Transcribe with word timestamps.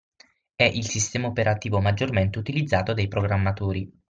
È 0.55 0.63
il 0.63 0.87
sistema 0.87 1.27
operativo 1.27 1.79
maggiormente 1.79 2.39
utilizzato 2.39 2.95
dai 2.95 3.07
programmatori. 3.07 3.99